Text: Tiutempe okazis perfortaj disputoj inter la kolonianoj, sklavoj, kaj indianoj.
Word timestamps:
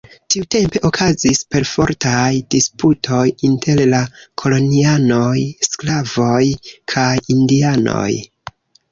Tiutempe 0.33 0.79
okazis 0.87 1.39
perfortaj 1.55 2.29
disputoj 2.55 3.25
inter 3.49 3.81
la 3.91 3.99
kolonianoj, 4.43 5.35
sklavoj, 5.67 6.41
kaj 6.95 7.11
indianoj. 7.35 8.09